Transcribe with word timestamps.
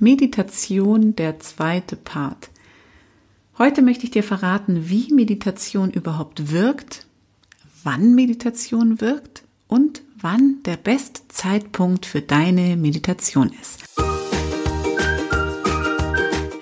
Meditation, 0.00 1.16
der 1.16 1.40
zweite 1.40 1.96
Part. 1.96 2.50
Heute 3.58 3.82
möchte 3.82 4.04
ich 4.04 4.12
dir 4.12 4.22
verraten, 4.22 4.88
wie 4.88 5.12
Meditation 5.12 5.90
überhaupt 5.90 6.52
wirkt, 6.52 7.06
wann 7.82 8.14
Meditation 8.14 9.00
wirkt 9.00 9.42
und 9.66 10.02
wann 10.20 10.62
der 10.64 10.76
beste 10.76 11.22
Zeitpunkt 11.26 12.06
für 12.06 12.22
deine 12.22 12.76
Meditation 12.76 13.50
ist. 13.60 13.82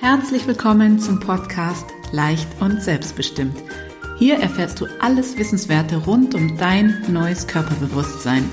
Herzlich 0.00 0.46
willkommen 0.46 0.98
zum 0.98 1.20
Podcast 1.20 1.84
Leicht 2.12 2.48
und 2.60 2.82
Selbstbestimmt. 2.82 3.62
Hier 4.18 4.36
erfährst 4.36 4.80
du 4.80 4.86
alles 4.98 5.36
Wissenswerte 5.36 5.96
rund 5.96 6.34
um 6.34 6.56
dein 6.56 7.04
neues 7.08 7.46
Körperbewusstsein. 7.46 8.48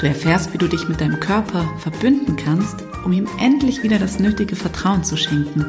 Du 0.00 0.06
erfährst, 0.06 0.52
wie 0.52 0.58
du 0.58 0.66
dich 0.66 0.88
mit 0.88 1.00
deinem 1.00 1.20
Körper 1.20 1.64
verbünden 1.78 2.34
kannst 2.34 2.82
um 3.06 3.12
ihm 3.12 3.28
endlich 3.38 3.84
wieder 3.84 4.00
das 4.00 4.18
nötige 4.18 4.56
Vertrauen 4.56 5.04
zu 5.04 5.16
schenken. 5.16 5.64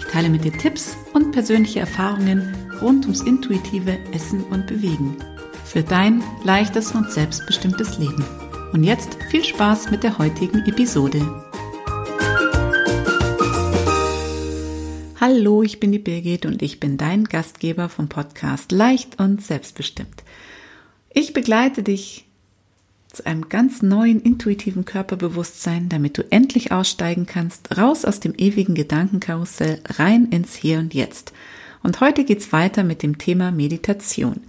Ich 0.00 0.04
teile 0.06 0.28
mit 0.28 0.42
dir 0.42 0.52
Tipps 0.52 0.96
und 1.12 1.30
persönliche 1.30 1.78
Erfahrungen 1.78 2.56
rund 2.82 3.04
ums 3.04 3.20
intuitive 3.20 3.96
Essen 4.12 4.42
und 4.42 4.66
Bewegen. 4.66 5.16
Für 5.64 5.84
dein 5.84 6.24
leichtes 6.42 6.90
und 6.90 7.12
selbstbestimmtes 7.12 7.98
Leben. 7.98 8.24
Und 8.72 8.82
jetzt 8.82 9.16
viel 9.30 9.44
Spaß 9.44 9.92
mit 9.92 10.02
der 10.02 10.18
heutigen 10.18 10.66
Episode. 10.66 11.20
Hallo, 15.20 15.62
ich 15.62 15.78
bin 15.78 15.92
die 15.92 16.00
Birgit 16.00 16.46
und 16.46 16.62
ich 16.62 16.80
bin 16.80 16.96
dein 16.96 17.26
Gastgeber 17.26 17.88
vom 17.88 18.08
Podcast 18.08 18.72
Leicht 18.72 19.20
und 19.20 19.40
Selbstbestimmt. 19.40 20.24
Ich 21.10 21.32
begleite 21.32 21.84
dich 21.84 22.26
zu 23.16 23.26
einem 23.26 23.48
ganz 23.48 23.80
neuen 23.80 24.20
intuitiven 24.20 24.84
Körperbewusstsein, 24.84 25.88
damit 25.88 26.18
du 26.18 26.24
endlich 26.30 26.70
aussteigen 26.70 27.24
kannst, 27.24 27.76
raus 27.78 28.04
aus 28.04 28.20
dem 28.20 28.34
ewigen 28.36 28.74
Gedankenkarussell, 28.74 29.80
rein 29.86 30.26
ins 30.26 30.54
Hier 30.54 30.78
und 30.78 30.92
Jetzt. 30.92 31.32
Und 31.82 32.00
heute 32.00 32.24
geht's 32.24 32.52
weiter 32.52 32.84
mit 32.84 33.02
dem 33.02 33.16
Thema 33.16 33.50
Meditation. 33.52 34.42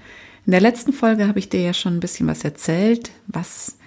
In 0.45 0.51
der 0.51 0.59
letzten 0.59 0.91
Folge 0.91 1.27
habe 1.27 1.39
ich 1.39 1.49
dir 1.49 1.61
ja 1.61 1.73
schon 1.73 1.95
ein 1.95 1.99
bisschen 2.01 2.27
was 2.27 2.43
erzählt, 2.43 3.11
was 3.27 3.77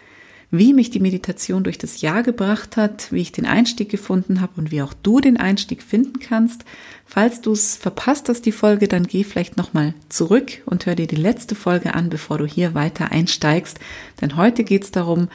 wie 0.51 0.75
mich 0.75 0.91
die 0.91 1.01
Meditation 1.01 1.63
durch 1.63 1.79
das 1.79 2.01
Jahr 2.01 2.23
gebracht 2.23 2.77
hat, 2.77 3.13
wie 3.13 3.21
ich 3.21 3.31
den 3.31 3.47
Einstieg 3.47 3.89
gefunden 3.89 4.41
habe 4.41 4.55
und 4.57 4.73
wie 4.73 4.83
auch 4.83 4.93
du 4.93 5.21
den 5.21 5.37
Einstieg 5.37 5.83
finden 5.83 6.19
kannst. 6.19 6.65
Falls 7.07 7.41
du 7.41 7.53
es 7.53 7.77
verpasst 7.77 8.29
hast, 8.29 8.47
die 8.47 8.53
Folge, 8.53 8.89
dann 8.89 9.07
geh 9.07 9.23
vielleicht 9.23 9.57
nochmal 9.57 9.95
zurück 10.09 10.63
und 10.67 10.87
hör 10.87 10.97
dir 10.97 11.07
die 11.07 11.17
letzte 11.17 11.55
Folge 11.55 11.95
an, 11.95 12.11
bevor 12.11 12.39
du 12.39 12.47
hier 12.47 12.75
weiter 12.75 13.13
einsteigst. 13.13 13.79
Denn 14.21 14.37
heute 14.37 14.65
geht 14.65 14.85
es 14.85 14.91
darum, 14.91 15.29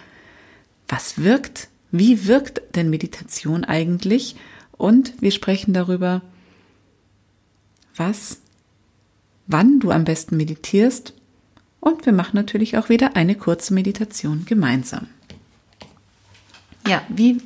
was 0.87 1.23
wirkt, 1.23 1.69
wie 1.91 2.27
wirkt 2.27 2.61
denn 2.75 2.89
Meditation 2.89 3.63
eigentlich? 3.63 4.35
Und 4.73 5.13
wir 5.21 5.31
sprechen 5.31 5.73
darüber, 5.73 6.21
was, 7.95 8.41
wann 9.47 9.79
du 9.79 9.91
am 9.91 10.03
besten 10.03 10.35
meditierst 10.35 11.13
und 11.85 12.07
wir 12.07 12.13
machen 12.13 12.35
natürlich 12.35 12.77
auch 12.79 12.89
wieder 12.89 13.15
eine 13.15 13.35
kurze 13.35 13.71
Meditation 13.71 14.43
gemeinsam. 14.45 15.05
Ja, 16.87 17.03
wie, 17.09 17.37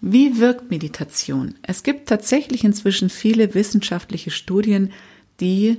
wie 0.00 0.38
wirkt 0.38 0.70
Meditation? 0.70 1.56
Es 1.60 1.82
gibt 1.82 2.08
tatsächlich 2.08 2.62
inzwischen 2.62 3.10
viele 3.10 3.52
wissenschaftliche 3.54 4.30
Studien, 4.30 4.92
die 5.40 5.78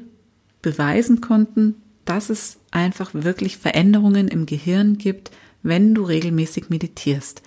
beweisen 0.61 1.21
konnten, 1.21 1.75
dass 2.03 2.29
es 2.29 2.57
einfach 2.71 3.11
wirklich 3.13 3.57
Veränderungen 3.57 4.27
im 4.27 4.45
Gehirn 4.45 4.97
gibt, 4.97 5.31
wenn 5.61 5.95
du 5.95 6.03
regelmäßig 6.03 6.69
meditierst. 6.69 7.43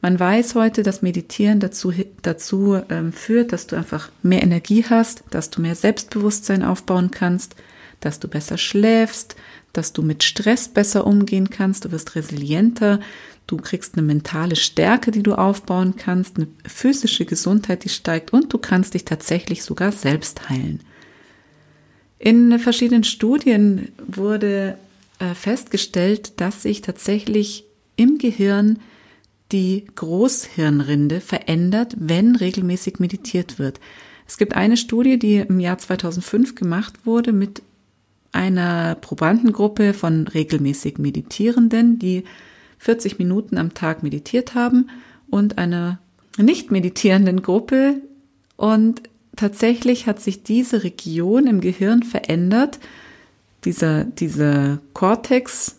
Man 0.00 0.18
weiß 0.18 0.54
heute, 0.54 0.82
dass 0.82 1.02
Meditieren 1.02 1.60
dazu, 1.60 1.92
dazu 2.22 2.80
ähm, 2.88 3.12
führt, 3.12 3.52
dass 3.52 3.66
du 3.66 3.76
einfach 3.76 4.10
mehr 4.22 4.42
Energie 4.42 4.86
hast, 4.88 5.24
dass 5.30 5.50
du 5.50 5.60
mehr 5.60 5.74
Selbstbewusstsein 5.74 6.62
aufbauen 6.62 7.10
kannst, 7.10 7.56
dass 8.00 8.20
du 8.20 8.28
besser 8.28 8.58
schläfst, 8.58 9.36
dass 9.72 9.92
du 9.92 10.02
mit 10.02 10.22
Stress 10.24 10.68
besser 10.68 11.06
umgehen 11.06 11.50
kannst, 11.50 11.84
du 11.84 11.92
wirst 11.92 12.14
resilienter, 12.14 13.00
du 13.46 13.56
kriegst 13.56 13.94
eine 13.96 14.06
mentale 14.06 14.56
Stärke, 14.56 15.10
die 15.10 15.22
du 15.22 15.34
aufbauen 15.34 15.94
kannst, 15.96 16.36
eine 16.36 16.48
physische 16.66 17.24
Gesundheit, 17.24 17.84
die 17.84 17.88
steigt 17.88 18.32
und 18.32 18.52
du 18.52 18.58
kannst 18.58 18.94
dich 18.94 19.04
tatsächlich 19.04 19.62
sogar 19.62 19.92
selbst 19.92 20.48
heilen. 20.48 20.80
In 22.18 22.58
verschiedenen 22.58 23.04
Studien 23.04 23.88
wurde 24.06 24.76
äh, 25.18 25.34
festgestellt, 25.34 26.40
dass 26.40 26.62
sich 26.62 26.82
tatsächlich 26.82 27.64
im 27.96 28.18
Gehirn 28.18 28.80
die 29.52 29.86
Großhirnrinde 29.94 31.20
verändert, 31.20 31.94
wenn 31.98 32.36
regelmäßig 32.36 32.98
meditiert 32.98 33.58
wird. 33.58 33.80
Es 34.26 34.36
gibt 34.36 34.54
eine 34.54 34.76
Studie, 34.76 35.18
die 35.18 35.36
im 35.36 35.58
Jahr 35.58 35.78
2005 35.78 36.54
gemacht 36.54 37.06
wurde 37.06 37.32
mit 37.32 37.62
einer 38.32 38.94
Probandengruppe 38.94 39.94
von 39.94 40.28
regelmäßig 40.28 40.98
Meditierenden, 40.98 41.98
die 41.98 42.24
40 42.78 43.18
Minuten 43.18 43.58
am 43.58 43.74
Tag 43.74 44.02
meditiert 44.02 44.54
haben 44.54 44.90
und 45.30 45.58
einer 45.58 45.98
nicht 46.36 46.70
meditierenden 46.70 47.42
Gruppe. 47.42 48.00
Und 48.56 49.02
tatsächlich 49.36 50.06
hat 50.06 50.20
sich 50.20 50.42
diese 50.42 50.84
Region 50.84 51.46
im 51.46 51.60
Gehirn 51.60 52.02
verändert. 52.02 52.78
Dieser, 53.64 54.04
dieser 54.04 54.78
Cortex 54.94 55.76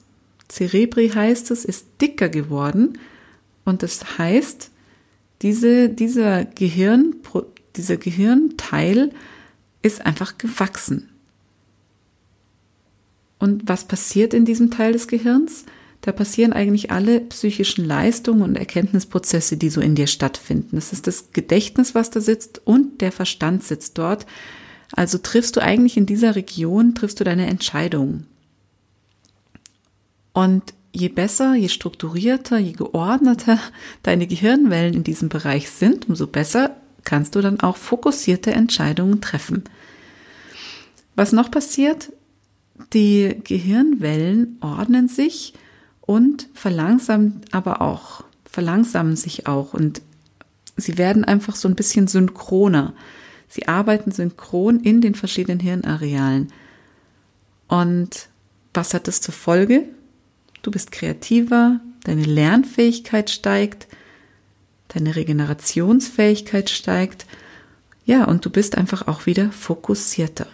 cerebri 0.50 1.10
heißt 1.10 1.52
es, 1.52 1.66
ist 1.66 1.88
dicker 2.02 2.30
geworden. 2.30 2.98
Und 3.66 3.84
das 3.84 4.18
heißt, 4.18 4.72
diese, 5.42 5.90
dieser 5.90 6.44
Gehirn, 6.46 7.16
dieser 7.76 7.98
Gehirnteil 7.98 9.12
ist 9.82 10.06
einfach 10.06 10.38
gewachsen. 10.38 11.09
Und 13.40 13.68
was 13.68 13.86
passiert 13.86 14.34
in 14.34 14.46
diesem 14.46 14.70
Teil 14.70 14.94
des 14.94 15.08
Gehirns? 15.08 15.66
Da 16.02 16.12
passieren 16.12 16.54
eigentlich 16.54 16.92
alle 16.92 17.22
psychischen 17.22 17.86
Leistungen 17.86 18.42
und 18.42 18.56
Erkenntnisprozesse, 18.56 19.58
die 19.58 19.70
so 19.70 19.82
in 19.82 19.96
dir 19.96 20.08
stattfinden. 20.08 20.76
Das 20.76 20.94
ist 20.94 21.08
das 21.08 21.32
Gedächtnis, 21.34 21.96
was 21.96 22.10
da 22.10 22.22
sitzt 22.22 22.62
und 22.66 23.02
der 23.02 23.12
Verstand 23.12 23.64
sitzt 23.64 23.98
dort. 23.98 24.26
Also 24.94 25.18
triffst 25.18 25.56
du 25.56 25.62
eigentlich 25.62 25.98
in 25.98 26.06
dieser 26.06 26.36
Region, 26.36 26.96
triffst 26.96 27.20
du 27.20 27.24
deine 27.24 27.48
Entscheidungen. 27.48 28.28
Und 30.34 30.74
je 30.94 31.10
besser, 31.10 31.56
je 31.56 31.68
strukturierter, 31.68 32.58
je 32.58 32.72
geordneter 32.72 33.60
deine 34.04 34.26
Gehirnwellen 34.26 34.94
in 34.94 35.04
diesem 35.04 35.30
Bereich 35.30 35.70
sind, 35.70 36.08
umso 36.08 36.28
besser 36.28 36.76
kannst 37.04 37.36
du 37.36 37.42
dann 37.42 37.60
auch 37.60 37.78
fokussierte 37.78 38.52
Entscheidungen 38.52 39.22
treffen. 39.22 39.64
Was 41.16 41.34
noch 41.34 41.52
passiert? 41.52 42.12
Die 42.94 43.40
Gehirnwellen 43.44 44.58
ordnen 44.62 45.08
sich 45.08 45.54
und 46.02 46.48
verlangsamen 46.54 47.42
aber 47.52 47.82
auch, 47.82 48.24
verlangsamen 48.46 49.16
sich 49.16 49.48
auch 49.48 49.74
und 49.74 50.02
sie 50.76 50.98
werden 50.98 51.24
einfach 51.24 51.56
so 51.56 51.68
ein 51.68 51.76
bisschen 51.76 52.08
synchroner. 52.08 52.94
Sie 53.48 53.68
arbeiten 53.68 54.12
synchron 54.12 54.80
in 54.80 55.02
den 55.02 55.16
verschiedenen 55.16 55.60
Hirnarealen. 55.60 56.52
Und 57.68 58.30
was 58.74 58.94
hat 58.94 59.08
das 59.08 59.22
zur 59.22 59.34
Folge? 59.34 59.86
Du 60.62 60.72
bist 60.72 60.92
kreativer, 60.92 61.80
deine 62.04 62.24
Lernfähigkeit 62.24 63.30
steigt, 63.30 63.88
deine 64.90 65.16
Regenerationsfähigkeit 65.16 66.70
steigt. 66.70 67.26
Ja, 68.06 68.26
und 68.26 68.46
du 68.46 68.50
bist 68.50 68.78
einfach 68.78 69.08
auch 69.08 69.26
wieder 69.26 69.52
fokussierter. 69.52 70.48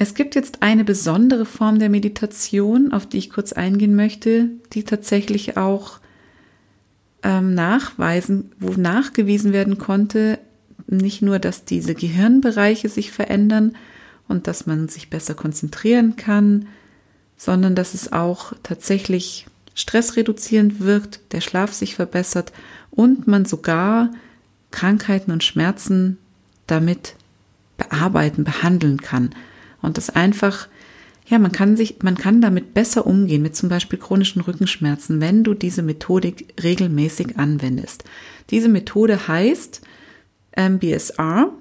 Es 0.00 0.14
gibt 0.14 0.34
jetzt 0.34 0.62
eine 0.62 0.82
besondere 0.82 1.44
Form 1.44 1.78
der 1.78 1.90
Meditation, 1.90 2.90
auf 2.94 3.04
die 3.04 3.18
ich 3.18 3.28
kurz 3.28 3.52
eingehen 3.52 3.94
möchte, 3.94 4.48
die 4.72 4.82
tatsächlich 4.82 5.58
auch 5.58 5.98
ähm, 7.22 7.52
nachweisen, 7.52 8.50
wo 8.58 8.70
nachgewiesen 8.80 9.52
werden 9.52 9.76
konnte, 9.76 10.38
nicht 10.86 11.20
nur, 11.20 11.38
dass 11.38 11.66
diese 11.66 11.94
Gehirnbereiche 11.94 12.88
sich 12.88 13.12
verändern 13.12 13.76
und 14.26 14.46
dass 14.46 14.64
man 14.64 14.88
sich 14.88 15.10
besser 15.10 15.34
konzentrieren 15.34 16.16
kann, 16.16 16.66
sondern 17.36 17.74
dass 17.74 17.92
es 17.92 18.10
auch 18.10 18.54
tatsächlich 18.62 19.48
stressreduzierend 19.74 20.80
wirkt, 20.80 21.20
der 21.32 21.42
Schlaf 21.42 21.74
sich 21.74 21.94
verbessert 21.94 22.54
und 22.90 23.26
man 23.26 23.44
sogar 23.44 24.10
Krankheiten 24.70 25.30
und 25.30 25.44
Schmerzen 25.44 26.16
damit 26.66 27.16
bearbeiten, 27.76 28.44
behandeln 28.44 29.02
kann. 29.02 29.34
Und 29.82 29.96
das 29.96 30.10
einfach, 30.10 30.68
ja, 31.26 31.38
man 31.38 31.52
kann 31.52 31.76
sich, 31.76 32.02
man 32.02 32.16
kann 32.16 32.40
damit 32.40 32.74
besser 32.74 33.06
umgehen 33.06 33.42
mit 33.42 33.56
zum 33.56 33.68
Beispiel 33.68 33.98
chronischen 33.98 34.42
Rückenschmerzen, 34.42 35.20
wenn 35.20 35.44
du 35.44 35.54
diese 35.54 35.82
Methodik 35.82 36.54
regelmäßig 36.62 37.38
anwendest. 37.38 38.04
Diese 38.50 38.68
Methode 38.68 39.28
heißt 39.28 39.80
MBSR. 40.56 41.52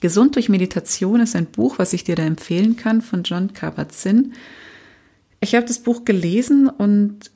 Gesund 0.00 0.36
durch 0.36 0.48
Meditation 0.48 1.20
ist 1.20 1.36
ein 1.36 1.46
Buch, 1.46 1.78
was 1.78 1.92
ich 1.92 2.04
dir 2.04 2.16
da 2.16 2.24
empfehlen 2.24 2.76
kann 2.76 3.00
von 3.02 3.22
John 3.22 3.52
Kabat-Zinn. 3.52 4.34
Ich 5.40 5.54
habe 5.54 5.66
das 5.66 5.78
Buch 5.78 6.04
gelesen 6.04 6.68
und 6.68 7.30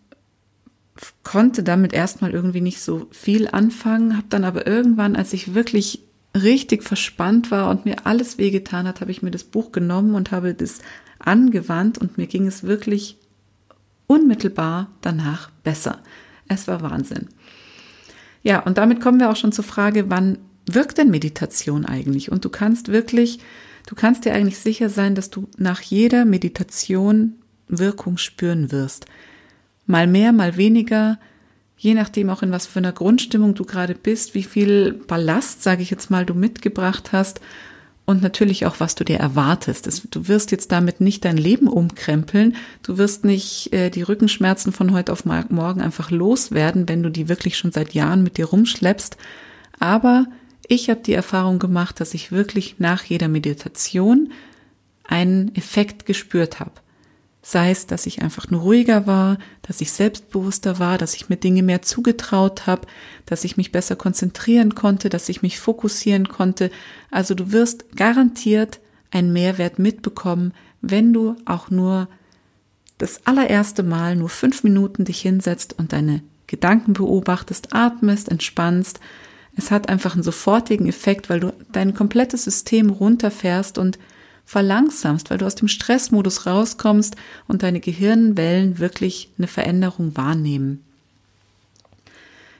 konnte 1.22 1.62
damit 1.62 1.92
erstmal 1.92 2.32
irgendwie 2.32 2.60
nicht 2.60 2.80
so 2.80 3.06
viel 3.10 3.48
anfangen, 3.48 4.16
habe 4.16 4.26
dann 4.30 4.44
aber 4.44 4.66
irgendwann, 4.66 5.16
als 5.16 5.32
ich 5.32 5.54
wirklich 5.54 6.07
richtig 6.38 6.82
verspannt 6.82 7.50
war 7.50 7.70
und 7.70 7.85
mir 7.85 8.06
alles 8.06 8.38
wehgetan 8.38 8.87
hat, 8.87 9.00
habe 9.00 9.11
ich 9.11 9.23
mir 9.23 9.31
das 9.31 9.44
Buch 9.44 9.73
genommen 9.73 10.14
und 10.14 10.31
habe 10.31 10.55
das 10.55 10.79
angewandt 11.19 11.99
und 11.99 12.19
mir 12.19 12.26
ging 12.26 12.46
es 12.46 12.62
wirklich 12.62 13.17
unmittelbar 14.06 14.90
danach 15.00 15.50
besser. 15.62 16.00
Es 16.49 16.67
war 16.67 16.82
Wahnsinn. 16.82 17.29
Ja, 18.43 18.61
und 18.61 18.79
damit 18.79 19.00
kommen 19.00 19.20
wir 19.20 19.31
auch 19.31 19.37
schon 19.37 19.52
zur 19.52 19.64
Frage, 19.64 20.11
wann 20.11 20.38
wirkt 20.67 20.99
denn 20.99 21.11
Meditation 21.11 21.85
eigentlich? 21.85 22.31
Und 22.31 22.44
du 22.44 22.49
kannst 22.49 22.88
wirklich, 22.88 23.40
du 23.87 23.94
kannst 23.94 24.25
dir 24.25 24.32
eigentlich 24.32 24.58
sicher 24.58 24.88
sein, 24.88 25.14
dass 25.14 25.31
du 25.31 25.49
nach 25.56 25.81
jeder 25.81 26.25
Meditation 26.25 27.35
Wirkung 27.69 28.17
spüren 28.17 28.73
wirst. 28.73 29.06
Mal 29.87 30.06
mehr, 30.06 30.32
mal 30.32 30.56
weniger, 30.56 31.19
je 31.78 31.94
nachdem 31.94 32.28
auch 32.28 32.42
in 32.42 32.50
was 32.50 32.66
für 32.66 32.80
einer 32.80 32.92
Grundstimmung 32.92 33.54
du 33.54 33.64
gerade 33.64 33.94
bist, 33.94 34.34
wie 34.34 34.42
viel 34.42 34.92
Ballast, 34.92 35.62
sage 35.62 35.82
ich 35.82 35.90
jetzt 35.90 36.10
mal, 36.10 36.26
du 36.26 36.34
mitgebracht 36.34 37.12
hast 37.12 37.40
und 38.04 38.22
natürlich 38.22 38.66
auch, 38.66 38.80
was 38.80 38.94
du 38.94 39.04
dir 39.04 39.19
erwartest. 39.19 40.06
Du 40.10 40.28
wirst 40.28 40.50
jetzt 40.50 40.72
damit 40.72 41.00
nicht 41.00 41.25
dein 41.25 41.36
Leben 41.36 41.69
umkrempeln. 41.69 42.56
Du 42.82 42.98
wirst 42.98 43.25
nicht 43.25 43.72
äh, 43.72 43.90
die 43.90 44.02
Rückenschmerzen 44.02 44.72
von 44.72 44.92
heute 44.92 45.12
auf 45.12 45.25
morgen 45.25 45.80
einfach 45.80 46.10
loswerden, 46.10 46.88
wenn 46.88 47.02
du 47.02 47.10
die 47.10 47.28
wirklich 47.28 47.56
schon 47.56 47.70
seit 47.70 47.94
Jahren 47.94 48.22
mit 48.22 48.38
dir 48.38 48.46
rumschleppst. 48.46 49.16
Aber 49.78 50.26
ich 50.66 50.90
habe 50.90 51.00
die 51.00 51.12
Erfahrung 51.12 51.58
gemacht, 51.58 52.00
dass 52.00 52.14
ich 52.14 52.32
wirklich 52.32 52.76
nach 52.78 53.04
jeder 53.04 53.28
Meditation 53.28 54.32
einen 55.04 55.54
Effekt 55.54 56.06
gespürt 56.06 56.60
habe. 56.60 56.72
Sei 57.40 57.70
es, 57.70 57.87
dass 57.87 58.06
ich 58.06 58.20
einfach 58.20 58.50
nur 58.50 58.62
ruhiger 58.62 59.06
war, 59.06 59.38
dass 59.62 59.81
ich 59.81 59.93
selbstbewusster 59.93 60.79
war, 60.79 60.99
dass 60.99 61.14
ich 61.14 61.29
mir 61.29 61.37
Dinge 61.37 61.62
mehr 61.62 61.82
zugetraut 61.82 62.67
habe, 62.67 62.87
dass 63.26 63.44
ich 63.44 63.56
mich 63.56 63.73
besser 63.73 63.96
konzentrieren 63.96 64.75
konnte, 64.75 65.08
dass 65.08 65.29
ich 65.29 65.40
mich 65.40 65.58
fokussieren 65.58 66.29
konnte. 66.29 66.70
Also 67.11 67.35
du 67.35 67.52
wirst 67.52 67.96
garantiert 67.96 68.81
einen 69.11 69.32
Mehrwert 69.32 69.79
mitbekommen, 69.79 70.52
wenn 70.81 71.12
du 71.12 71.37
auch 71.44 71.70
nur 71.70 72.08
das 72.99 73.26
allererste 73.26 73.82
Mal 73.85 74.17
nur 74.17 74.29
fünf 74.29 74.64
Minuten 74.64 75.05
dich 75.05 75.20
hinsetzt 75.20 75.79
und 75.79 75.93
deine 75.93 76.23
Gedanken 76.49 76.94
beobachtest, 76.94 77.73
atmest, 77.73 78.29
entspannst. 78.29 79.00
Es 79.56 79.70
hat 79.70 79.88
einfach 79.88 80.14
einen 80.14 80.23
sofortigen 80.23 80.88
Effekt, 80.88 81.31
weil 81.31 81.40
du 81.40 81.52
dein 81.73 81.94
komplettes 81.94 82.44
System 82.44 82.90
runterfährst 82.90 83.79
und 83.79 83.99
verlangsamst, 84.48 85.28
weil 85.28 85.36
du 85.36 85.44
aus 85.44 85.56
dem 85.56 85.68
Stressmodus 85.68 86.46
rauskommst 86.46 87.16
und 87.48 87.62
deine 87.62 87.80
Gehirnwellen 87.80 88.78
wirklich 88.78 89.28
eine 89.36 89.46
Veränderung 89.46 90.16
wahrnehmen. 90.16 90.82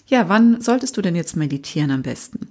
Ja, 0.06 0.29
wann 0.29 0.61
solltest 0.61 0.99
du 0.99 1.02
denn 1.02 1.17
jetzt 1.17 1.35
meditieren 1.35 1.90
am 1.90 2.02
besten? 2.02 2.49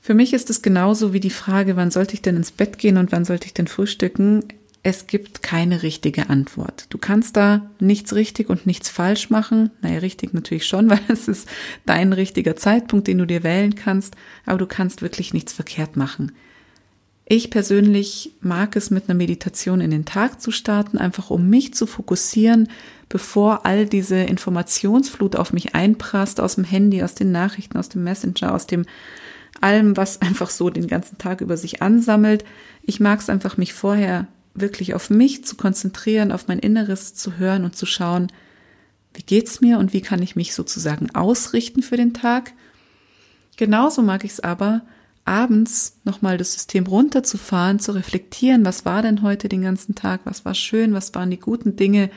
Für 0.00 0.14
mich 0.14 0.32
ist 0.32 0.48
es 0.48 0.62
genauso 0.62 1.12
wie 1.12 1.20
die 1.20 1.28
Frage, 1.28 1.76
wann 1.76 1.90
sollte 1.90 2.14
ich 2.14 2.22
denn 2.22 2.36
ins 2.36 2.52
Bett 2.52 2.78
gehen 2.78 2.96
und 2.96 3.12
wann 3.12 3.26
sollte 3.26 3.44
ich 3.44 3.52
denn 3.52 3.66
frühstücken? 3.66 4.44
Es 4.82 5.06
gibt 5.06 5.42
keine 5.42 5.82
richtige 5.82 6.30
Antwort. 6.30 6.86
Du 6.88 6.96
kannst 6.96 7.36
da 7.36 7.68
nichts 7.80 8.14
richtig 8.14 8.48
und 8.48 8.66
nichts 8.66 8.88
falsch 8.88 9.28
machen. 9.28 9.72
Naja, 9.82 9.98
richtig 9.98 10.32
natürlich 10.32 10.66
schon, 10.66 10.88
weil 10.90 11.02
es 11.08 11.28
ist 11.28 11.46
dein 11.84 12.14
richtiger 12.14 12.56
Zeitpunkt, 12.56 13.08
den 13.08 13.18
du 13.18 13.26
dir 13.26 13.42
wählen 13.42 13.74
kannst, 13.74 14.16
aber 14.46 14.56
du 14.56 14.66
kannst 14.66 15.02
wirklich 15.02 15.34
nichts 15.34 15.52
verkehrt 15.52 15.98
machen. 15.98 16.32
Ich 17.30 17.50
persönlich 17.50 18.32
mag 18.40 18.74
es 18.74 18.90
mit 18.90 19.04
einer 19.04 19.16
Meditation 19.16 19.82
in 19.82 19.90
den 19.90 20.06
Tag 20.06 20.40
zu 20.40 20.50
starten, 20.50 20.96
einfach 20.96 21.28
um 21.28 21.50
mich 21.50 21.74
zu 21.74 21.86
fokussieren, 21.86 22.70
bevor 23.10 23.66
all 23.66 23.84
diese 23.84 24.16
Informationsflut 24.16 25.36
auf 25.36 25.52
mich 25.52 25.74
einprasst, 25.74 26.40
aus 26.40 26.54
dem 26.54 26.64
Handy, 26.64 27.02
aus 27.02 27.14
den 27.14 27.30
Nachrichten, 27.30 27.76
aus 27.76 27.90
dem 27.90 28.02
Messenger, 28.02 28.54
aus 28.54 28.66
dem 28.66 28.86
allem, 29.60 29.94
was 29.94 30.22
einfach 30.22 30.48
so 30.48 30.70
den 30.70 30.86
ganzen 30.86 31.18
Tag 31.18 31.42
über 31.42 31.58
sich 31.58 31.82
ansammelt. 31.82 32.44
Ich 32.82 32.98
mag 32.98 33.20
es 33.20 33.28
einfach, 33.28 33.58
mich 33.58 33.74
vorher 33.74 34.26
wirklich 34.54 34.94
auf 34.94 35.10
mich 35.10 35.44
zu 35.44 35.54
konzentrieren, 35.54 36.32
auf 36.32 36.48
mein 36.48 36.58
Inneres 36.58 37.14
zu 37.14 37.36
hören 37.36 37.66
und 37.66 37.76
zu 37.76 37.84
schauen, 37.84 38.28
wie 39.12 39.22
geht's 39.22 39.60
mir 39.60 39.78
und 39.78 39.92
wie 39.92 40.00
kann 40.00 40.22
ich 40.22 40.34
mich 40.34 40.54
sozusagen 40.54 41.14
ausrichten 41.14 41.82
für 41.82 41.98
den 41.98 42.14
Tag. 42.14 42.54
Genauso 43.58 44.00
mag 44.00 44.24
ich 44.24 44.32
es 44.32 44.40
aber, 44.40 44.80
abends 45.28 45.98
nochmal 46.04 46.38
das 46.38 46.54
System 46.54 46.86
runterzufahren, 46.86 47.78
zu 47.78 47.92
reflektieren, 47.92 48.64
was 48.64 48.84
war 48.84 49.02
denn 49.02 49.22
heute 49.22 49.48
den 49.48 49.62
ganzen 49.62 49.94
Tag, 49.94 50.22
was 50.24 50.44
war 50.44 50.54
schön, 50.54 50.94
was 50.94 51.14
waren 51.14 51.30
die 51.30 51.38
guten 51.38 51.76
Dinge, 51.76 52.10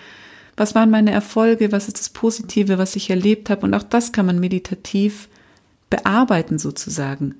was 0.55 0.75
waren 0.75 0.89
meine 0.89 1.11
Erfolge, 1.11 1.71
was 1.71 1.87
ist 1.87 1.99
das 1.99 2.09
Positive, 2.09 2.77
was 2.77 2.95
ich 2.95 3.09
erlebt 3.09 3.49
habe. 3.49 3.65
Und 3.65 3.73
auch 3.73 3.83
das 3.83 4.11
kann 4.11 4.25
man 4.25 4.39
meditativ 4.39 5.27
bearbeiten 5.89 6.57
sozusagen. 6.57 7.35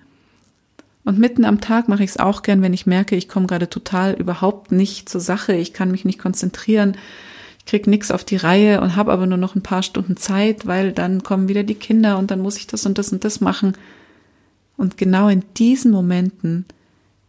Und 1.03 1.17
mitten 1.17 1.45
am 1.45 1.61
Tag 1.61 1.87
mache 1.87 2.03
ich 2.03 2.11
es 2.11 2.17
auch 2.17 2.43
gern, 2.43 2.61
wenn 2.61 2.73
ich 2.73 2.85
merke, 2.85 3.15
ich 3.15 3.27
komme 3.27 3.47
gerade 3.47 3.69
total 3.69 4.13
überhaupt 4.13 4.71
nicht 4.71 5.09
zur 5.09 5.21
Sache, 5.21 5.53
ich 5.53 5.73
kann 5.73 5.89
mich 5.89 6.05
nicht 6.05 6.19
konzentrieren, 6.19 6.95
ich 7.57 7.65
krieg 7.65 7.87
nichts 7.87 8.11
auf 8.11 8.23
die 8.23 8.35
Reihe 8.35 8.81
und 8.81 8.95
habe 8.95 9.11
aber 9.11 9.25
nur 9.25 9.37
noch 9.37 9.55
ein 9.55 9.63
paar 9.63 9.83
Stunden 9.83 10.17
Zeit, 10.17 10.67
weil 10.67 10.91
dann 10.91 11.23
kommen 11.23 11.47
wieder 11.47 11.63
die 11.63 11.75
Kinder 11.75 12.17
und 12.17 12.29
dann 12.29 12.39
muss 12.39 12.57
ich 12.57 12.67
das 12.67 12.85
und 12.85 12.97
das 12.97 13.11
und 13.11 13.23
das 13.23 13.41
machen. 13.41 13.73
Und 14.81 14.97
genau 14.97 15.27
in 15.29 15.43
diesen 15.57 15.91
Momenten 15.91 16.65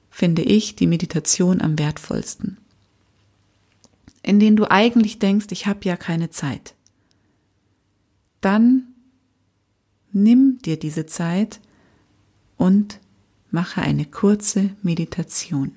finde 0.09 0.41
ich 0.41 0.75
die 0.75 0.87
Meditation 0.87 1.61
am 1.61 1.79
wertvollsten. 1.79 2.57
In 4.23 4.41
denen 4.41 4.57
du 4.57 4.71
eigentlich 4.71 5.19
denkst, 5.19 5.49
ich 5.51 5.67
habe 5.67 5.81
ja 5.83 5.99
keine 5.99 6.31
Zeit. 6.31 6.73
Dann 8.41 8.85
nimm 10.13 10.61
dir 10.65 10.79
diese 10.79 11.05
Zeit 11.05 11.61
und 12.57 13.01
mache 13.51 13.83
eine 13.83 14.07
kurze 14.07 14.71
Meditation. 14.83 15.73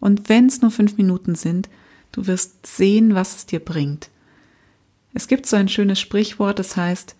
Und 0.00 0.28
wenn 0.28 0.48
es 0.48 0.60
nur 0.60 0.70
fünf 0.70 0.98
Minuten 0.98 1.34
sind, 1.34 1.70
du 2.12 2.26
wirst 2.26 2.66
sehen, 2.66 3.14
was 3.14 3.36
es 3.36 3.46
dir 3.46 3.60
bringt. 3.60 4.10
Es 5.14 5.28
gibt 5.28 5.46
so 5.46 5.56
ein 5.56 5.70
schönes 5.70 5.98
Sprichwort, 5.98 6.58
das 6.58 6.76
heißt, 6.76 7.16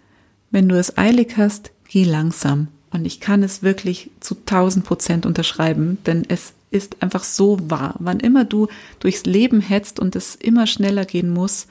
wenn 0.51 0.69
du 0.69 0.79
es 0.79 0.99
eilig 0.99 1.39
hast, 1.39 1.73
geh 1.89 2.05
langsam. 2.05 2.69
Und 2.95 3.07
ich 3.07 3.19
kann 3.19 3.43
es 3.43 3.65
wirklich 3.65 4.13
zu 4.21 4.37
1000 4.37 4.85
Prozent 4.85 5.27
unterschreiben, 5.27 5.99
denn 6.07 6.25
es 6.29 6.53
ist 6.71 7.03
einfach 7.03 7.25
so 7.25 7.59
wahr. 7.69 7.97
Wann 7.99 8.21
immer 8.21 8.45
du 8.45 8.69
durchs 9.01 9.25
Leben 9.25 9.61
hetzt 9.61 9.99
und 9.99 10.15
es 10.15 10.37
immer 10.37 10.69
schneller 10.69 11.05
gehen 11.05 11.29
muss, 11.29 11.67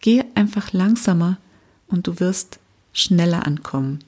geh 0.00 0.24
einfach 0.34 0.72
langsamer 0.72 1.38
und 1.86 2.08
du 2.08 2.18
wirst 2.18 2.58
schneller 2.92 3.46
ankommen. 3.46 4.00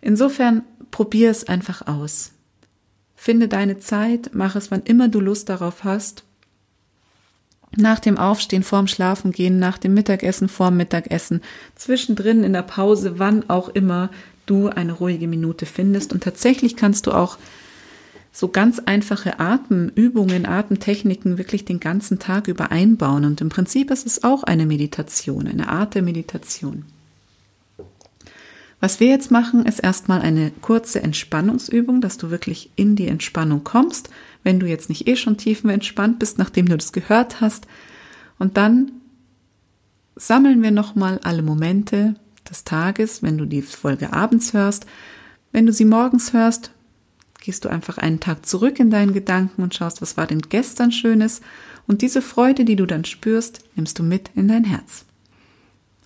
Insofern 0.00 0.62
probier 0.90 1.30
es 1.30 1.46
einfach 1.46 1.86
aus. 1.86 2.32
Finde 3.14 3.48
deine 3.48 3.80
Zeit, 3.80 4.30
mach 4.32 4.56
es, 4.56 4.70
wann 4.70 4.82
immer 4.84 5.08
du 5.08 5.20
Lust 5.20 5.50
darauf 5.50 5.84
hast. 5.84 6.24
Nach 7.76 8.00
dem 8.00 8.16
Aufstehen, 8.16 8.62
vorm 8.62 8.86
Schlafengehen, 8.86 9.58
nach 9.58 9.76
dem 9.76 9.92
Mittagessen, 9.92 10.48
vorm 10.48 10.78
Mittagessen, 10.78 11.42
zwischendrin 11.76 12.44
in 12.44 12.54
der 12.54 12.62
Pause, 12.62 13.18
wann 13.18 13.48
auch 13.50 13.68
immer 13.68 14.08
du 14.50 14.68
eine 14.68 14.92
ruhige 14.92 15.28
Minute 15.28 15.66
findest. 15.66 16.12
Und 16.12 16.22
tatsächlich 16.22 16.76
kannst 16.76 17.06
du 17.06 17.12
auch 17.12 17.38
so 18.32 18.48
ganz 18.48 18.78
einfache 18.78 19.40
Atemübungen, 19.40 20.46
Atemtechniken 20.46 21.38
wirklich 21.38 21.64
den 21.64 21.80
ganzen 21.80 22.18
Tag 22.18 22.48
über 22.48 22.70
einbauen. 22.70 23.24
Und 23.24 23.40
im 23.40 23.48
Prinzip 23.48 23.90
ist 23.90 24.06
es 24.06 24.24
auch 24.24 24.42
eine 24.42 24.66
Meditation, 24.66 25.46
eine 25.46 25.68
Art 25.68 25.94
der 25.94 26.02
Meditation. 26.02 26.84
Was 28.80 28.98
wir 28.98 29.08
jetzt 29.08 29.30
machen, 29.30 29.66
ist 29.66 29.80
erstmal 29.80 30.22
eine 30.22 30.52
kurze 30.62 31.02
Entspannungsübung, 31.02 32.00
dass 32.00 32.16
du 32.16 32.30
wirklich 32.30 32.70
in 32.76 32.96
die 32.96 33.08
Entspannung 33.08 33.62
kommst, 33.62 34.08
wenn 34.42 34.58
du 34.58 34.66
jetzt 34.66 34.88
nicht 34.88 35.06
eh 35.06 35.16
schon 35.16 35.36
tiefenentspannt 35.36 36.18
bist, 36.18 36.38
nachdem 36.38 36.66
du 36.66 36.78
das 36.78 36.92
gehört 36.92 37.42
hast. 37.42 37.66
Und 38.38 38.56
dann 38.56 38.92
sammeln 40.16 40.62
wir 40.62 40.70
nochmal 40.70 41.20
alle 41.22 41.42
Momente, 41.42 42.14
des 42.50 42.64
Tages, 42.64 43.22
wenn 43.22 43.38
du 43.38 43.46
die 43.46 43.62
Folge 43.62 44.12
abends 44.12 44.52
hörst. 44.52 44.86
Wenn 45.52 45.66
du 45.66 45.72
sie 45.72 45.84
morgens 45.84 46.32
hörst, 46.32 46.72
gehst 47.40 47.64
du 47.64 47.68
einfach 47.68 47.98
einen 47.98 48.20
Tag 48.20 48.46
zurück 48.46 48.78
in 48.78 48.90
deinen 48.90 49.14
Gedanken 49.14 49.62
und 49.62 49.74
schaust, 49.74 50.02
was 50.02 50.16
war 50.16 50.26
denn 50.26 50.42
gestern 50.42 50.92
Schönes. 50.92 51.40
Und 51.86 52.02
diese 52.02 52.22
Freude, 52.22 52.64
die 52.64 52.76
du 52.76 52.86
dann 52.86 53.04
spürst, 53.04 53.64
nimmst 53.74 53.98
du 53.98 54.02
mit 54.02 54.30
in 54.34 54.48
dein 54.48 54.64
Herz. 54.64 55.04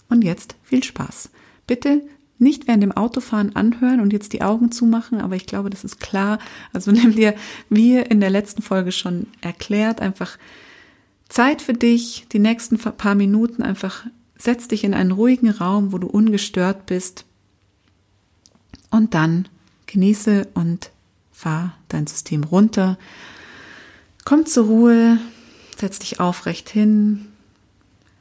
Und 0.09 0.23
jetzt 0.23 0.55
viel 0.63 0.85
Spaß. 0.85 1.31
Bitte 1.67 2.03
nicht 2.39 2.67
während 2.67 2.83
dem 2.83 2.93
Autofahren 2.93 3.57
anhören 3.57 4.01
und 4.01 4.13
jetzt 4.13 4.33
die 4.33 4.43
Augen 4.43 4.71
zumachen, 4.71 5.21
aber 5.21 5.37
ich 5.37 5.47
glaube, 5.47 5.71
das 5.71 5.85
ist 5.85 6.01
klar. 6.01 6.39
Also 6.73 6.91
nimm 6.93 7.15
dir, 7.15 7.35
wie 7.69 7.99
in 7.99 8.21
der 8.21 8.31
letzten 8.31 8.63
Folge 8.63 8.93
schon 8.93 9.27
erklärt, 9.41 10.01
einfach 10.01 10.39
Zeit 11.29 11.63
für 11.63 11.73
dich, 11.73 12.27
die 12.33 12.39
nächsten 12.39 12.79
paar 12.79 13.15
Minuten 13.15 13.63
einfach 13.63 14.07
setz 14.37 14.69
dich 14.69 14.85
in 14.85 14.95
einen 14.95 15.13
ruhigen 15.13 15.51
Raum, 15.51 15.93
wo 15.93 15.99
du 15.99 16.07
ungestört 16.07 16.87
bist 16.87 17.25
und 18.91 19.15
dann 19.15 19.49
genieße 19.87 20.49
und 20.55 20.91
fahr 21.33 21.77
dein 21.89 22.07
System 22.07 22.45
runter. 22.45 22.99
Komm 24.25 24.47
zur 24.47 24.67
Ruhe, 24.67 25.19
setz 25.77 25.99
dich 25.99 26.21
aufrecht 26.21 26.71
hin, 26.71 27.27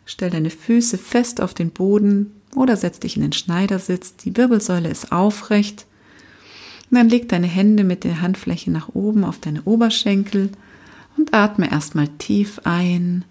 stell 0.06 0.30
deine 0.30 0.50
Füße 0.50 0.98
fest 0.98 1.42
auf 1.42 1.54
den 1.54 1.72
Boden 1.72 2.32
oder 2.56 2.78
setz 2.78 3.00
dich 3.00 3.16
in 3.16 3.22
den 3.22 3.34
Schneidersitz. 3.34 4.16
Die 4.18 4.36
Wirbelsäule 4.36 4.90
ist 4.90 5.12
aufrecht. 5.12 5.86
Und 6.90 6.98
dann 6.98 7.10
leg 7.10 7.30
deine 7.30 7.48
Hände 7.48 7.84
mit 7.84 8.04
der 8.04 8.22
Handfläche 8.22 8.70
nach 8.70 8.90
oben 8.90 9.24
auf 9.24 9.40
deine 9.40 9.64
Oberschenkel 9.64 10.52
und 11.18 11.34
atme 11.34 11.72
erstmal 11.72 12.08
tief 12.08 12.60
ein 12.66 13.26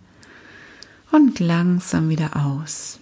und 1.12 1.38
langsam 1.38 2.09
wieder 2.09 2.37
aus. 2.37 2.99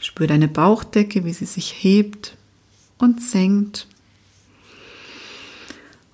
Spür 0.00 0.26
deine 0.26 0.48
Bauchdecke, 0.48 1.24
wie 1.24 1.32
sie 1.32 1.46
sich 1.46 1.72
hebt 1.82 2.36
und 2.98 3.22
senkt. 3.22 3.86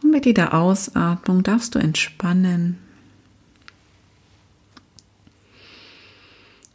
Und 0.02 0.10
mit 0.10 0.26
jeder 0.26 0.54
Ausatmung 0.54 1.42
darfst 1.42 1.74
du 1.74 1.78
entspannen. 1.78 2.78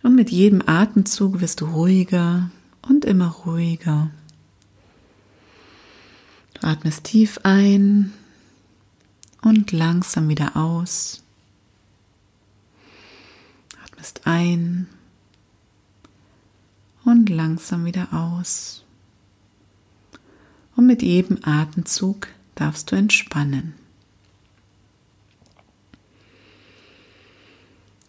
Und 0.01 0.15
mit 0.15 0.31
jedem 0.31 0.61
Atemzug 0.65 1.39
wirst 1.39 1.61
du 1.61 1.65
ruhiger 1.65 2.49
und 2.81 3.05
immer 3.05 3.29
ruhiger. 3.29 4.09
Du 6.55 6.67
atmest 6.67 7.05
tief 7.05 7.39
ein 7.43 8.11
und 9.43 9.71
langsam 9.71 10.27
wieder 10.29 10.57
aus. 10.57 11.23
Atmest 14.03 14.21
ein 14.25 14.87
und 17.05 17.29
langsam 17.29 17.85
wieder 17.85 18.09
aus. 18.11 18.83
Und 20.75 20.87
mit 20.87 21.01
jedem 21.01 21.39
Atemzug 21.43 22.27
darfst 22.55 22.91
du 22.91 22.97
entspannen. 22.97 23.75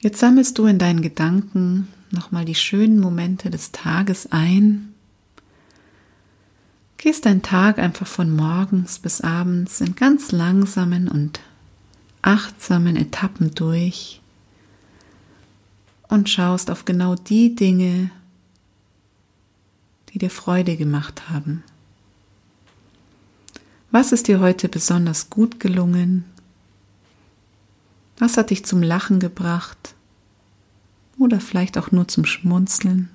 Jetzt 0.00 0.18
sammelst 0.18 0.58
du 0.58 0.66
in 0.66 0.80
deinen 0.80 1.00
Gedanken 1.00 1.86
nochmal 2.10 2.44
die 2.44 2.56
schönen 2.56 2.98
Momente 2.98 3.50
des 3.50 3.70
Tages 3.70 4.32
ein. 4.32 4.92
Gehst 6.96 7.24
deinen 7.24 7.42
Tag 7.42 7.78
einfach 7.78 8.08
von 8.08 8.34
morgens 8.34 8.98
bis 8.98 9.20
abends 9.20 9.80
in 9.80 9.94
ganz 9.94 10.32
langsamen 10.32 11.06
und 11.06 11.38
achtsamen 12.22 12.96
Etappen 12.96 13.54
durch 13.54 14.20
und 16.14 16.30
schaust 16.30 16.71
auf 16.71 16.85
genau 16.85 17.16
die 17.16 17.54
Dinge, 17.54 18.11
die 20.09 20.18
dir 20.18 20.30
Freude 20.30 20.76
gemacht 20.76 21.28
haben. 21.28 21.64
Was 23.90 24.12
ist 24.12 24.28
dir 24.28 24.40
heute 24.40 24.68
besonders 24.68 25.28
gut 25.28 25.59
gelungen? 25.59 26.25
Was 28.16 28.37
hat 28.37 28.50
dich 28.50 28.64
zum 28.64 28.80
Lachen 28.80 29.18
gebracht? 29.18 29.94
Oder 31.18 31.40
vielleicht 31.40 31.76
auch 31.78 31.90
nur 31.90 32.06
zum 32.06 32.25
Schmunzeln? 32.25 33.11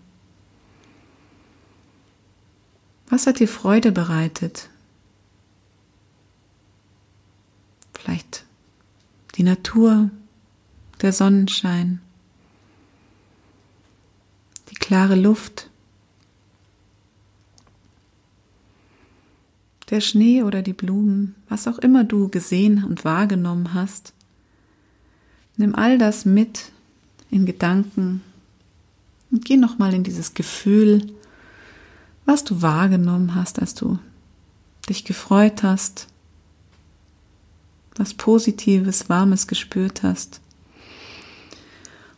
Was 3.09 3.27
hat 3.27 3.39
dir 3.39 3.47
Freude 3.47 3.93
bereitet? 3.93 4.69
Vielleicht 7.93 8.45
die 9.35 9.43
Natur, 9.43 10.09
der 11.01 11.13
Sonnenschein, 11.13 12.01
klare 14.89 15.13
Luft, 15.13 15.69
der 19.91 20.01
Schnee 20.01 20.41
oder 20.41 20.63
die 20.63 20.73
Blumen, 20.73 21.35
was 21.47 21.67
auch 21.67 21.77
immer 21.77 22.03
du 22.03 22.27
gesehen 22.27 22.83
und 22.83 23.05
wahrgenommen 23.05 23.75
hast. 23.75 24.13
Nimm 25.57 25.75
all 25.75 25.99
das 25.99 26.25
mit 26.25 26.71
in 27.29 27.45
Gedanken 27.45 28.23
und 29.29 29.45
geh 29.45 29.57
nochmal 29.57 29.93
in 29.93 30.03
dieses 30.03 30.33
Gefühl, 30.33 31.05
was 32.25 32.43
du 32.43 32.63
wahrgenommen 32.63 33.35
hast, 33.35 33.59
als 33.59 33.75
du 33.75 33.99
dich 34.89 35.05
gefreut 35.05 35.61
hast, 35.61 36.07
was 37.95 38.15
Positives, 38.15 39.07
Warmes 39.07 39.45
gespürt 39.45 40.01
hast. 40.01 40.41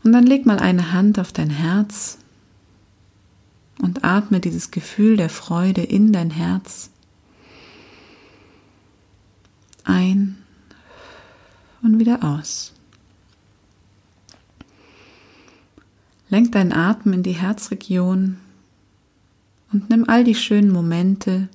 Und 0.05 0.13
dann 0.13 0.25
leg 0.25 0.45
mal 0.45 0.59
eine 0.59 0.93
Hand 0.93 1.19
auf 1.19 1.33
dein 1.33 1.49
Herz 1.49 2.17
und 3.81 4.03
atme 4.03 4.39
dieses 4.39 4.71
Gefühl 4.71 5.17
der 5.17 5.29
Freude 5.29 5.81
in 5.81 6.13
dein 6.13 6.29
Herz 6.29 6.91
ein 9.83 10.37
und 11.81 11.99
wieder 11.99 12.23
aus. 12.23 12.73
Lenk 16.29 16.51
deinen 16.51 16.71
Atem 16.71 17.13
in 17.13 17.23
die 17.23 17.33
Herzregion 17.33 18.37
und 19.73 19.89
nimm 19.89 20.07
all 20.07 20.23
die 20.23 20.35
schönen 20.35 20.71
Momente 20.71 21.49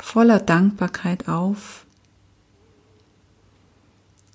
voller 0.00 0.38
Dankbarkeit 0.38 1.28
auf 1.28 1.84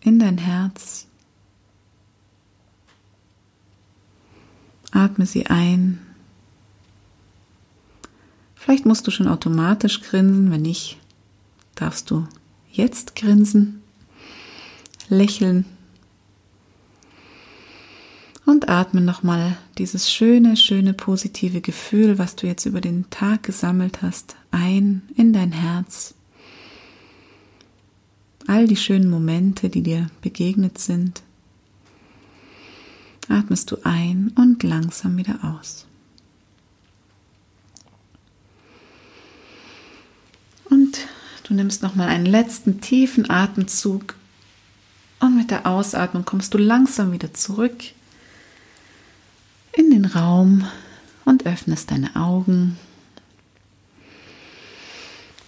in 0.02 0.20
dein 0.20 0.38
Herz. 0.38 1.08
Atme 4.92 5.26
sie 5.26 5.48
ein. 5.48 6.05
Vielleicht 8.66 8.88
musst 8.88 9.06
du 9.06 9.12
schon 9.12 9.28
automatisch 9.28 10.02
grinsen, 10.02 10.50
wenn 10.50 10.64
nicht, 10.64 10.98
darfst 11.76 12.10
du 12.10 12.28
jetzt 12.72 13.16
grinsen, 13.16 13.84
lächeln 15.08 15.66
und 18.44 18.68
atme 18.68 19.02
nochmal 19.02 19.56
dieses 19.78 20.12
schöne, 20.12 20.58
schöne 20.58 20.96
positive 20.96 21.62
Gefühl, 21.62 22.18
was 22.18 22.36
du 22.38 22.48
jetzt 22.48 22.66
über 22.66 22.82
den 22.82 23.08
Tag 23.12 23.44
gesammelt 23.44 24.02
hast, 24.02 24.36
ein 24.50 25.04
in 25.16 25.32
dein 25.32 25.52
Herz. 25.52 26.16
All 28.48 28.68
die 28.68 28.78
schönen 28.78 29.12
Momente, 29.12 29.70
die 29.70 29.84
dir 29.84 30.08
begegnet 30.22 30.80
sind, 30.80 31.22
atmest 33.30 33.70
du 33.70 33.78
ein 33.84 34.32
und 34.36 34.64
langsam 34.64 35.18
wieder 35.18 35.38
aus. 35.44 35.86
Und 40.70 40.98
du 41.46 41.54
nimmst 41.54 41.82
nochmal 41.82 42.10
einen 42.10 42.26
letzten 42.26 42.82
tiefen 42.82 43.30
Atemzug 43.30 44.16
und 45.20 45.38
mit 45.38 45.52
der 45.52 45.66
Ausatmung 45.66 46.26
kommst 46.26 46.54
du 46.54 46.58
langsam 46.58 47.12
wieder 47.12 47.34
zurück 47.34 47.84
in 49.72 49.92
den 49.92 50.06
Raum 50.06 50.68
und 51.24 51.46
öffnest 51.46 51.92
deine 51.92 52.16
Augen. 52.16 52.78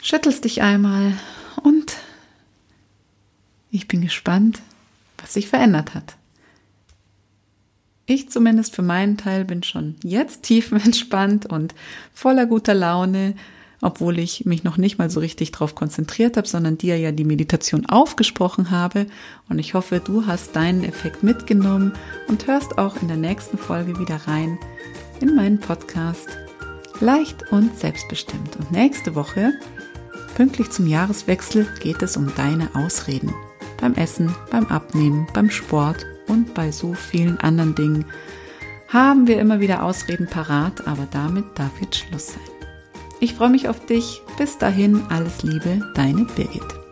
Schüttelst 0.02 0.46
dich 0.46 0.62
einmal 0.62 1.14
und 1.64 1.98
ich 3.72 3.88
bin 3.88 4.02
gespannt, 4.02 4.62
was 5.18 5.34
sich 5.34 5.48
verändert 5.48 5.94
hat. 5.94 6.16
Ich 8.06 8.30
zumindest 8.30 8.74
für 8.74 8.84
meinen 8.84 9.18
Teil 9.18 9.44
bin 9.44 9.64
schon 9.64 9.96
jetzt 10.02 10.44
tiefenentspannt 10.44 11.46
und 11.50 11.76
voller 12.14 12.46
guter 12.46 12.74
Laune 12.74 13.36
obwohl 13.82 14.20
ich 14.20 14.46
mich 14.46 14.64
noch 14.64 14.78
nicht 14.78 14.98
mal 14.98 15.10
so 15.10 15.20
richtig 15.20 15.52
darauf 15.52 15.76
konzentriert 15.76 16.38
habe, 16.38 16.48
sondern 16.48 16.78
dir 16.78 16.98
ja 16.98 17.12
die 17.12 17.24
Meditation 17.24 17.86
aufgesprochen 17.86 18.72
habe. 18.72 19.08
Und 19.50 19.60
ich 19.60 19.74
hoffe, 19.74 20.02
du 20.04 20.26
hast 20.26 20.56
deinen 20.56 20.84
Effekt 20.84 21.24
mitgenommen 21.24 21.94
und 22.28 22.48
hörst 22.48 22.78
auch 22.78 23.02
in 23.02 23.08
der 23.08 23.18
nächsten 23.18 23.58
Folge 23.58 24.00
wieder 24.00 24.28
rein 24.28 24.58
in 25.22 25.36
meinen 25.36 25.60
Podcast 25.60 26.28
Leicht 27.00 27.52
und 27.52 27.78
selbstbestimmt. 27.78 28.56
Und 28.56 28.72
nächste 28.72 29.14
Woche, 29.14 29.54
pünktlich 30.36 30.72
zum 30.72 30.88
Jahreswechsel, 30.88 31.68
geht 31.80 32.02
es 32.02 32.18
um 32.18 32.34
deine 32.36 32.74
Ausreden. 32.74 33.34
Beim 33.80 33.94
Essen, 33.94 34.34
beim 34.50 34.66
Abnehmen, 34.66 35.28
beim 35.34 35.52
Sport 35.52 36.06
und 36.28 36.56
bei 36.56 36.72
so 36.72 36.94
vielen 36.94 37.40
anderen 37.40 37.76
Dingen 37.76 38.06
haben 38.88 39.28
wir 39.28 39.40
immer 39.40 39.60
wieder 39.60 39.84
Ausreden 39.84 40.28
parat, 40.28 40.88
aber 40.88 41.08
damit 41.12 41.46
darf 41.56 41.82
jetzt 41.82 41.98
Schluss 41.98 42.28
sein. 42.28 42.57
Ich 43.20 43.34
freue 43.34 43.50
mich 43.50 43.68
auf 43.68 43.86
dich. 43.86 44.22
Bis 44.38 44.58
dahin, 44.58 45.04
alles 45.10 45.44
Liebe, 45.44 45.82
deine 45.96 46.26
Birgit. 46.26 46.87